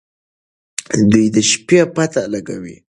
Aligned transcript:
دوی 1.11 1.25
د 1.35 1.37
شپې 1.49 1.79
پته 1.95 2.21
لګولې 2.33 2.75
وه. 2.77 2.77